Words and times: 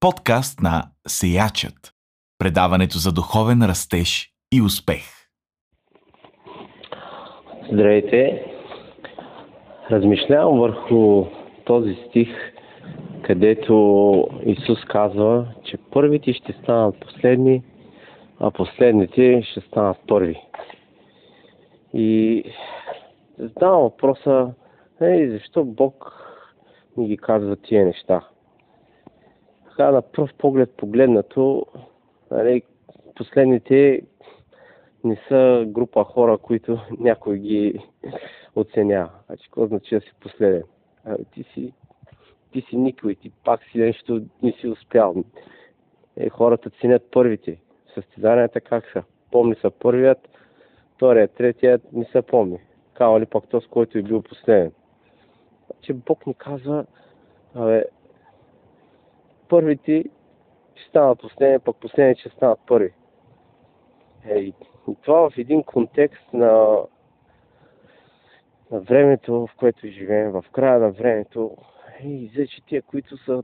Подкаст 0.00 0.60
на 0.60 0.82
Сеячът. 1.08 1.92
Предаването 2.38 2.98
за 2.98 3.12
духовен 3.12 3.62
растеж 3.62 4.30
и 4.52 4.62
успех. 4.62 5.04
Здравейте! 7.72 8.44
Размишлявам 9.90 10.58
върху 10.58 11.26
този 11.64 11.94
стих, 12.08 12.28
където 13.22 13.74
Исус 14.46 14.84
казва, 14.84 15.54
че 15.64 15.76
първите 15.92 16.32
ще 16.32 16.52
станат 16.52 17.00
последни, 17.00 17.62
а 18.40 18.50
последните 18.50 19.42
ще 19.50 19.60
станат 19.60 19.96
първи. 20.08 20.42
И 21.94 22.44
задавам 23.38 23.82
въпроса, 23.82 24.54
ей, 25.00 25.28
защо 25.28 25.64
Бог 25.64 26.12
ни 26.96 27.08
ги 27.08 27.16
казва 27.16 27.56
тия 27.56 27.86
неща? 27.86 28.28
Така 29.78 29.90
на 29.90 30.02
пръв 30.02 30.34
поглед 30.34 30.70
погледнато, 30.76 31.66
нали, 32.30 32.62
последните 33.14 34.02
не 35.04 35.16
са 35.28 35.64
група 35.66 36.04
хора, 36.04 36.38
които 36.38 36.78
някой 36.98 37.38
ги 37.38 37.80
оценява. 38.56 39.10
Значи, 39.26 39.44
какво 39.44 39.66
значи 39.66 39.94
да 39.94 40.00
си 40.00 40.12
последен? 40.20 40.62
А, 41.04 41.16
ти 41.32 41.42
си, 41.42 41.72
ти 42.52 42.60
си 42.60 42.76
никой, 42.76 43.14
ти 43.14 43.32
пак 43.44 43.60
си 43.64 43.78
нещо 43.78 44.22
не 44.42 44.52
си 44.52 44.68
успял. 44.68 45.14
Е, 46.16 46.28
хората 46.28 46.70
ценят 46.70 47.10
първите. 47.10 47.60
Състезанията 47.94 48.60
как 48.60 48.84
са? 48.92 49.02
Помни 49.30 49.54
са 49.54 49.70
първият, 49.70 50.28
вторият, 50.94 51.34
третият 51.34 51.92
не 51.92 52.04
се 52.04 52.22
помни. 52.22 52.58
Кава 52.94 53.20
ли 53.20 53.26
пак 53.26 53.48
този, 53.48 53.66
който 53.66 53.98
е 53.98 54.02
бил 54.02 54.22
последен. 54.22 54.72
Значи 55.66 55.92
Бог 55.92 56.26
ни 56.26 56.34
казва, 56.34 56.84
абе, 57.54 57.84
първите 59.48 60.04
ще 60.74 60.88
станат 60.88 61.18
последни, 61.18 61.58
пък 61.58 61.76
последните 61.76 62.20
ще 62.20 62.30
станат 62.30 62.60
първи. 62.66 62.92
Е, 64.24 64.38
и 64.38 64.54
това 65.02 65.30
в 65.30 65.38
един 65.38 65.62
контекст 65.62 66.32
на, 66.32 66.78
на 68.70 68.80
времето, 68.80 69.46
в 69.46 69.56
което 69.56 69.86
живеем, 69.86 70.30
в 70.30 70.44
края 70.52 70.78
на 70.78 70.90
времето, 70.90 71.56
и 72.04 72.30
за 72.36 72.46
че 72.46 72.62
тия, 72.66 72.82
които 72.82 73.16
са, 73.16 73.42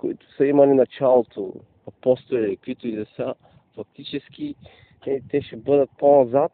които 0.00 0.34
са 0.34 0.46
имали 0.46 0.74
началото, 0.74 1.52
апостоли, 1.88 2.56
които 2.56 2.88
и 2.88 2.96
да 2.96 3.06
са, 3.06 3.34
фактически 3.74 4.54
е, 5.06 5.20
те 5.30 5.42
ще 5.42 5.56
бъдат 5.56 5.90
по-назад 5.98 6.52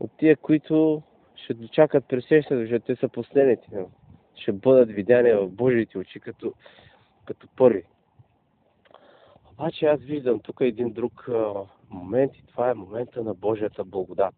от 0.00 0.10
тия, 0.18 0.36
които 0.36 1.02
ще 1.34 1.54
дочакат 1.54 2.08
пресещането, 2.08 2.70
защото 2.70 2.86
те 2.86 2.96
са 2.96 3.08
последните. 3.08 3.68
Ще 4.34 4.52
бъдат 4.52 4.90
видяни 4.90 5.32
в 5.32 5.48
Божиите 5.48 5.98
очи 5.98 6.20
като, 6.20 6.52
като 7.28 7.48
първи. 7.56 7.84
Обаче 9.52 9.86
аз 9.86 10.00
виждам 10.00 10.40
тук 10.40 10.56
един 10.60 10.92
друг 10.92 11.28
момент 11.90 12.36
и 12.36 12.46
това 12.46 12.70
е 12.70 12.74
момента 12.74 13.22
на 13.22 13.34
Божията 13.34 13.84
благодат. 13.84 14.34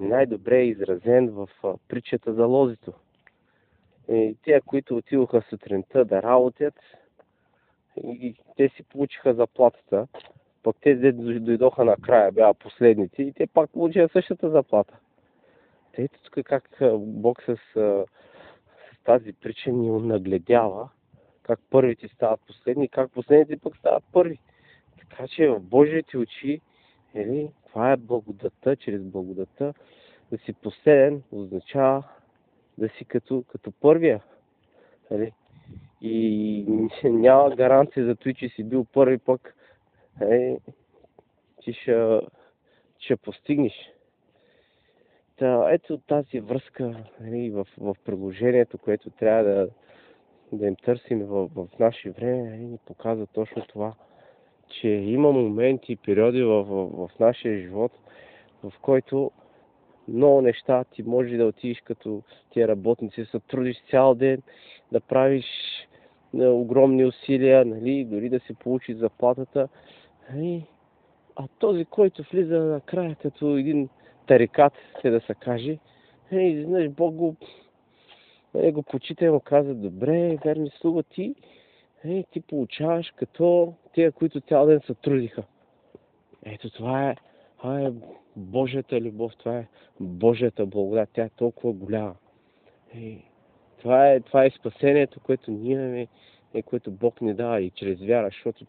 Най-добре 0.00 0.58
е 0.58 0.66
изразен 0.66 1.30
в 1.30 1.48
притчата 1.88 2.34
за 2.34 2.46
лозито. 2.46 2.92
И 4.08 4.36
те, 4.44 4.60
които 4.66 4.96
отидоха 4.96 5.42
сутринта 5.50 6.04
да 6.04 6.22
работят, 6.22 6.74
и 7.96 8.34
те 8.56 8.68
си 8.68 8.82
получиха 8.82 9.34
заплатата, 9.34 10.06
пък 10.62 10.76
те 10.80 11.12
дойдоха 11.12 11.84
накрая, 11.84 12.32
бяха 12.32 12.54
последните 12.54 13.22
и 13.22 13.32
те 13.32 13.46
пак 13.46 13.70
получиха 13.70 14.08
същата 14.12 14.50
заплата. 14.50 14.96
Ето 15.92 16.22
тук 16.22 16.44
как 16.44 16.78
Бог 16.98 17.42
с, 17.42 17.56
с 17.74 19.04
тази 19.04 19.32
причина 19.32 19.78
ни 19.78 19.90
нагледява 19.90 20.88
как 21.48 21.60
първите 21.70 22.08
стават 22.08 22.40
последни, 22.46 22.88
как 22.88 23.12
последните 23.12 23.56
пък 23.56 23.76
стават 23.76 24.04
първи. 24.12 24.38
Така 24.98 25.28
че 25.28 25.48
в 25.48 25.60
Божиите 25.60 26.18
очи, 26.18 26.60
ели, 27.14 27.50
това 27.68 27.92
е 27.92 27.96
благодата, 27.96 28.76
чрез 28.76 29.02
благодата, 29.02 29.74
да 30.30 30.38
си 30.38 30.52
последен 30.52 31.22
означава 31.32 32.04
да 32.78 32.88
си 32.88 33.04
като, 33.04 33.44
като 33.48 33.72
първия. 33.72 34.22
Ели. 35.10 35.32
И 36.00 36.64
няма 37.04 37.56
гаранция 37.56 38.06
за 38.06 38.16
това, 38.16 38.32
че 38.32 38.48
си 38.48 38.64
бил 38.64 38.84
първи 38.84 39.18
пък, 39.18 39.54
е, 40.20 40.56
ти 41.62 41.72
ще, 41.72 42.20
ще 42.98 43.16
постигнеш. 43.16 43.74
Та, 45.36 45.68
ето 45.70 45.98
тази 45.98 46.40
връзка 46.40 47.04
нали, 47.20 47.50
в, 47.50 47.66
в 47.78 47.96
приложението, 48.04 48.78
което 48.78 49.10
трябва 49.10 49.44
да, 49.44 49.68
да 50.52 50.66
им 50.66 50.76
търсим 50.76 51.26
в, 51.26 51.48
в 51.54 51.66
наше 51.78 52.10
време, 52.10 52.50
нали, 52.50 52.64
ни 52.64 52.78
показва 52.86 53.26
точно 53.26 53.62
това, 53.68 53.94
че 54.68 54.88
има 54.88 55.32
моменти 55.32 55.92
и 55.92 55.96
периоди 55.96 56.42
в, 56.42 56.64
в, 56.64 57.08
в 57.08 57.18
нашия 57.20 57.60
живот, 57.60 57.92
в 58.62 58.72
който 58.82 59.30
много 60.08 60.40
неща 60.40 60.84
ти 60.84 61.02
може 61.02 61.36
да 61.36 61.46
отидеш 61.46 61.80
като 61.80 62.22
тия 62.50 62.68
работници, 62.68 63.24
се 63.24 63.40
трудиш 63.40 63.76
цял 63.90 64.14
ден, 64.14 64.42
да 64.92 65.00
правиш 65.00 65.44
е, 66.34 66.46
огромни 66.46 67.04
усилия, 67.04 67.64
нали, 67.64 68.04
дори 68.04 68.28
да 68.28 68.40
си 68.40 68.54
получиш 68.54 68.96
заплатата. 68.96 69.68
Нали, 70.32 70.66
а 71.36 71.48
този, 71.58 71.84
който 71.84 72.24
влиза 72.32 72.58
накрая 72.58 73.16
като 73.22 73.56
един 73.56 73.88
тарикат, 74.26 74.72
се 75.02 75.10
да 75.10 75.20
се 75.20 75.34
каже, 75.34 75.78
нали, 76.32 76.44
изведнъж 76.44 76.88
Бог 76.88 77.14
го 77.14 77.36
Го 78.54 78.82
почита 78.82 79.24
и 79.24 79.30
му 79.30 79.40
каза, 79.40 79.74
добре, 79.74 80.38
верни 80.44 80.70
слуга 80.80 81.02
ти, 81.02 81.34
е, 82.04 82.24
ти 82.32 82.40
получаваш 82.40 83.12
като 83.16 83.74
тия, 83.94 84.12
които 84.12 84.40
цял 84.40 84.66
ден 84.66 84.80
се 84.86 84.94
трудиха. 84.94 85.42
Ето 86.44 86.70
това 86.70 87.10
е, 87.10 87.16
това 87.58 87.80
е 87.80 87.92
Божията 88.36 89.00
любов, 89.00 89.32
това 89.36 89.58
е 89.58 89.66
Божията 90.00 90.66
благодат, 90.66 91.08
тя 91.12 91.24
е 91.24 91.30
толкова 91.30 91.72
голяма. 91.72 92.14
Е, 92.94 93.18
това, 93.78 94.08
е, 94.08 94.20
това 94.20 94.44
е 94.44 94.50
спасението, 94.50 95.20
което 95.20 95.50
ние 95.50 95.72
имаме, 95.72 96.08
е, 96.54 96.62
което 96.62 96.90
Бог 96.90 97.20
ни 97.20 97.34
дава 97.34 97.60
и 97.60 97.70
чрез 97.70 98.00
вяра, 98.00 98.26
защото 98.26 98.66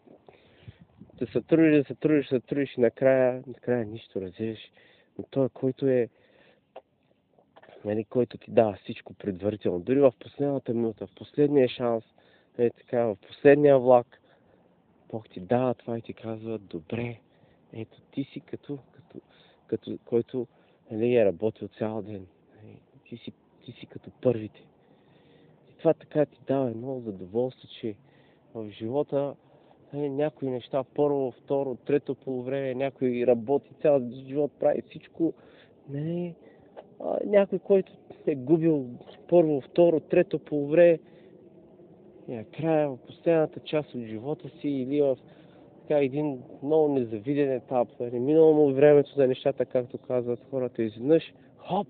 да 1.18 1.26
се 1.26 1.40
трудиш, 1.40 1.78
да 1.78 1.84
се 1.84 1.94
трудиш, 1.94 2.28
да 2.28 2.36
се 2.36 2.40
трудиш 2.40 2.74
и 2.76 2.80
накрая, 2.80 3.42
накрая 3.46 3.84
нищо 3.84 4.20
разеш. 4.20 4.58
Но 5.18 5.24
той, 5.30 5.48
който 5.48 5.86
е 5.86 6.08
нали, 7.84 8.04
който 8.04 8.38
ти 8.38 8.50
дава 8.50 8.78
всичко 8.82 9.14
предварително. 9.14 9.80
Дори 9.80 10.00
в 10.00 10.12
последната 10.20 10.74
минута, 10.74 11.06
в 11.06 11.14
последния 11.14 11.68
шанс, 11.68 12.04
е 12.58 12.70
така, 12.70 13.04
в 13.04 13.16
последния 13.28 13.78
влак, 13.78 14.20
Бог 15.10 15.30
ти 15.30 15.40
дава 15.40 15.74
това 15.74 15.98
и 15.98 16.02
ти 16.02 16.14
казва, 16.14 16.58
добре, 16.58 17.20
ето 17.72 18.00
ти 18.12 18.24
си 18.24 18.40
като, 18.40 18.78
като, 18.92 19.20
като 19.66 19.98
който 20.04 20.46
нали, 20.90 21.16
е 21.16 21.24
работил 21.24 21.68
цял 21.68 22.02
ден. 22.02 22.26
Нали, 22.62 22.80
ти 23.04 23.16
си, 23.16 23.32
ти 23.64 23.72
си 23.72 23.86
като 23.86 24.10
първите. 24.22 24.60
И 25.70 25.78
това 25.78 25.94
така 25.94 26.26
ти 26.26 26.38
дава 26.46 26.70
едно 26.70 27.00
задоволство, 27.00 27.68
че 27.80 27.94
в 28.54 28.70
живота 28.70 29.34
нали, 29.92 30.08
някои 30.08 30.50
неща, 30.50 30.84
първо, 30.94 31.30
второ, 31.30 31.76
трето 31.86 32.14
полувреме, 32.14 32.74
някой 32.74 33.24
работи 33.26 33.74
цял 33.82 34.10
живот, 34.26 34.52
прави 34.60 34.82
всичко. 34.82 35.34
Нали, 35.88 36.34
някой, 37.26 37.58
който 37.58 37.92
е 38.26 38.34
губил 38.34 38.86
първо, 39.28 39.60
второ, 39.60 40.00
трето 40.00 40.38
по 40.38 40.66
време, 40.66 40.98
накрая 42.28 42.90
в 42.90 42.98
последната 43.06 43.60
част 43.60 43.94
от 43.94 44.02
живота 44.02 44.48
си 44.48 44.68
или 44.68 45.00
в 45.00 45.16
така, 45.80 46.00
един 46.00 46.42
много 46.62 46.94
незавиден 46.94 47.52
етап, 47.52 47.88
нали, 48.00 48.18
минало 48.18 48.54
му 48.54 48.74
времето 48.74 49.14
за 49.14 49.26
нещата, 49.26 49.64
както 49.64 49.98
казват 49.98 50.46
хората, 50.50 50.82
изведнъж, 50.82 51.34
хоп, 51.56 51.88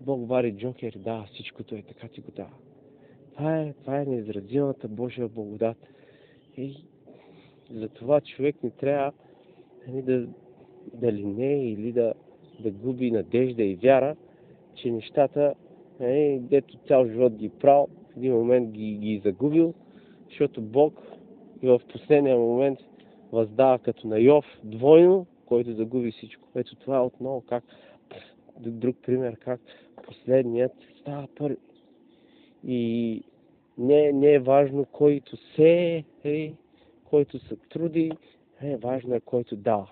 Бог 0.00 0.28
вари 0.28 0.52
джокер, 0.52 0.92
да, 0.98 1.24
всичкото 1.32 1.74
е 1.74 1.82
така 1.82 2.08
ти 2.08 2.20
го 2.20 2.30
дава. 2.30 2.54
Това 3.32 3.58
е, 3.58 3.72
това 3.72 4.00
е 4.00 4.04
неизразимата 4.04 4.88
Божия 4.88 5.28
благодат. 5.28 5.76
И 6.56 6.84
за 7.70 7.88
това 7.88 8.20
човек 8.20 8.56
не 8.62 8.70
трябва 8.70 9.12
нали, 9.88 10.02
да, 10.02 10.26
да 10.94 11.12
лине 11.12 11.70
или 11.70 11.92
да, 11.92 12.14
да 12.62 12.70
губи 12.70 13.10
надежда 13.10 13.62
и 13.62 13.74
вяра, 13.74 14.16
че 14.74 14.90
нещата, 14.90 15.54
е, 16.00 16.38
дето 16.42 16.76
цял 16.88 17.06
живот 17.06 17.34
ги 17.34 17.48
прал, 17.48 17.88
в 18.12 18.16
един 18.16 18.32
момент 18.32 18.70
ги, 18.70 18.92
ги 18.92 19.20
загубил, 19.24 19.74
защото 20.28 20.62
Бог 20.62 21.02
и 21.62 21.66
в 21.66 21.80
последния 21.92 22.36
момент 22.36 22.78
въздава 23.32 23.78
като 23.78 24.08
на 24.08 24.18
Йов 24.18 24.44
двойно, 24.64 25.26
който 25.46 25.74
загуби 25.74 26.10
всичко. 26.10 26.48
Ето 26.54 26.76
това 26.76 26.96
е 26.96 27.00
отново 27.00 27.40
как 27.40 27.64
друг 28.60 28.96
пример, 29.06 29.36
как 29.36 29.60
последният 30.06 30.72
става 31.00 31.28
първи. 31.34 31.56
И 32.64 33.22
не, 33.78 34.12
не 34.12 34.32
е 34.32 34.38
важно 34.38 34.84
който 34.84 35.36
се 35.36 36.04
е, 36.24 36.52
който 37.04 37.38
се 37.38 37.56
труди, 37.56 38.12
е 38.62 38.76
важно 38.76 39.14
е 39.14 39.20
който 39.20 39.56
дава. 39.56 39.90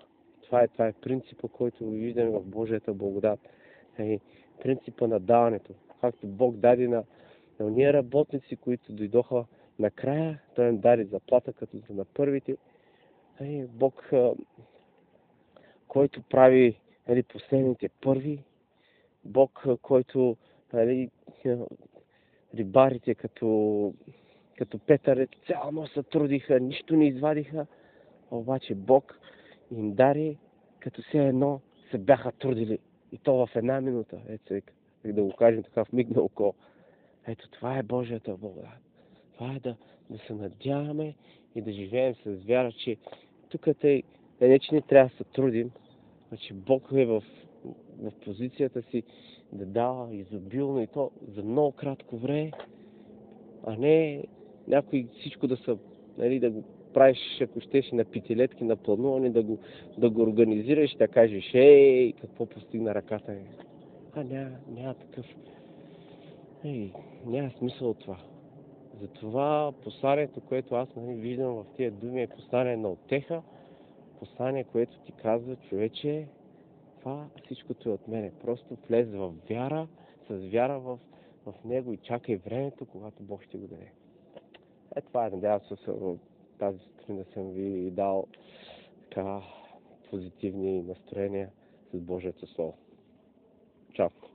Това 0.51 0.63
е, 0.63 0.69
това 0.69 0.87
е 0.87 0.93
принципа, 0.93 1.49
който 1.49 1.91
виждаме 1.91 2.31
в 2.31 2.41
Божията 2.41 2.95
благодат. 2.95 3.41
Е, 3.99 4.21
принципа 4.63 5.07
на 5.07 5.21
даването. 5.21 5.73
Както 6.01 6.27
Бог 6.27 6.57
даде 6.57 6.89
на, 6.89 7.05
на 7.61 7.67
уния 7.67 7.93
работници, 7.93 8.57
които 8.57 8.93
дойдоха 8.93 9.45
накрая 9.79 10.41
той 10.55 10.69
им 10.69 10.81
даде 10.81 11.05
заплата, 11.05 11.53
като 11.53 11.79
за 11.89 11.95
на 11.95 12.05
първите. 12.05 12.57
Нали, 13.41 13.67
Бог, 13.67 14.13
а, 14.13 14.33
който 15.89 16.23
прави 16.23 16.81
нали, 17.09 17.23
последните 17.23 17.89
първи, 17.89 18.45
Бог, 19.25 19.63
а, 19.67 19.77
който 19.77 20.37
нали, 20.73 21.11
а, 21.47 21.57
рибарите 22.55 23.15
като, 23.15 23.95
като 24.59 24.79
Петър 24.79 25.29
цяла 25.47 25.87
се 25.87 26.03
трудиха, 26.03 26.61
нищо 26.61 26.97
не 26.97 27.09
извадиха, 27.09 27.67
обаче 28.31 28.75
Бог 28.75 29.21
им 29.71 29.95
дари 29.95 30.39
като 30.79 31.03
все 31.03 31.19
едно 31.19 31.61
се 31.91 31.99
бяха 31.99 32.33
трудили. 32.33 32.79
И 33.13 33.19
то 33.19 33.47
в 33.47 33.57
една 33.57 33.81
минута. 33.81 34.21
Ето 34.29 34.47
се, 34.47 34.63
да 35.05 35.23
го 35.23 35.33
кажем 35.33 35.63
така 35.63 35.85
в 35.85 35.93
миг 35.93 36.11
на 36.11 36.23
око. 36.23 36.55
Ето 37.27 37.51
това 37.51 37.79
е 37.79 37.83
Божията 37.83 38.37
благодат. 38.37 38.69
Това 39.35 39.55
е 39.55 39.61
да, 39.61 39.77
да 40.11 40.19
се 40.19 40.35
надяваме 40.35 41.15
и 41.55 41.63
да 41.63 41.73
живеем 41.73 42.15
с 42.15 42.45
вяра, 42.47 42.73
че 42.73 42.97
тук 43.49 43.67
тъй, 43.81 44.03
не, 44.41 44.59
че 44.59 44.75
не 44.75 44.83
трябва 44.83 45.09
да 45.09 45.17
се 45.17 45.25
трудим, 45.25 45.71
а 46.33 46.37
че 46.37 46.55
Бог 46.55 46.89
е 46.95 47.07
в, 47.07 47.23
в 47.99 48.13
позицията 48.25 48.83
си 48.83 49.03
да 49.53 49.67
дава 49.67 50.15
изобилно 50.15 50.81
и 50.81 50.87
то 50.87 51.11
за 51.29 51.43
много 51.43 51.73
кратко 51.73 52.17
време, 52.17 52.51
а 53.67 53.77
не 53.77 54.25
някой 54.69 55.07
всичко 55.21 55.47
да 55.47 55.57
са, 55.57 55.79
нали, 56.19 56.41
да 56.41 56.51
го 56.51 56.65
правиш, 56.95 57.19
ако 57.43 57.61
щеш, 57.61 57.93
на 57.93 58.05
петилетки, 58.05 58.65
на 58.65 58.77
плануване, 58.77 59.31
да 59.31 59.43
го, 59.43 59.59
да 59.99 60.11
го 60.11 60.23
организираш, 60.23 60.97
да 60.97 61.09
кажеш, 61.09 61.51
ей, 61.55 62.13
какво 62.13 62.47
постигна 62.47 62.95
ръката 62.95 63.33
ми. 63.33 63.45
А 64.15 64.25
няма, 64.25 64.51
няма 64.69 64.95
такъв. 64.95 65.27
Ей, 66.65 66.93
няма 67.27 67.51
смисъл 67.59 67.91
от 67.91 67.99
това. 67.99 68.19
Затова 69.01 69.73
посланието, 69.83 70.41
което 70.41 70.75
аз 70.75 70.89
нали, 70.97 71.15
виждам 71.15 71.55
в 71.55 71.65
тия 71.77 71.91
думи 71.91 72.23
е 72.23 72.27
послание 72.27 72.77
на 72.77 72.89
отеха, 72.89 73.43
послание, 74.19 74.65
което 74.65 74.99
ти 74.99 75.13
казва, 75.13 75.57
човече, 75.57 76.27
това 77.01 77.27
всичкото 77.45 77.89
е 77.89 77.93
от 77.93 78.09
мене. 78.09 78.33
Просто 78.45 78.77
влез 78.89 79.09
в 79.09 79.33
вяра, 79.51 79.89
с 80.29 80.51
вяра 80.53 80.79
в, 80.79 80.99
в 81.47 81.55
него 81.65 81.93
и 81.93 81.97
чакай 81.97 82.37
времето, 82.37 82.87
когато 82.87 83.23
Бог 83.23 83.43
ще 83.43 83.59
го 83.59 83.67
даде. 83.67 83.93
Е, 84.97 85.01
това 85.01 85.27
е, 85.27 85.31
надявам 85.31 85.61
се, 85.61 85.77
тази 86.59 86.79
сутрин 86.79 87.17
да 87.17 87.25
съм 87.25 87.51
ви 87.51 87.91
дал 87.91 88.27
така 89.11 89.41
позитивни 90.11 90.83
настроения 90.83 91.51
с 91.95 92.01
Божието 92.01 92.47
Слово. 92.47 92.75
Чао! 93.93 94.30